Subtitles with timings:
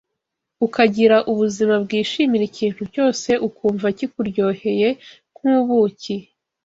[0.65, 4.89] ukagira ubuzima bwishimira ikintu cyose ukumva kikuryoheye
[5.37, 6.15] nk’ubuki